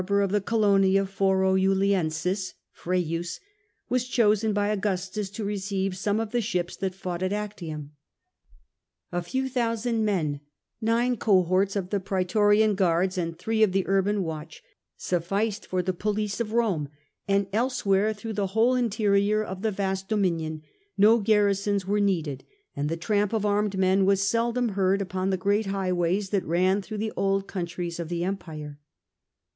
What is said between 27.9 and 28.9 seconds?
of the Empire.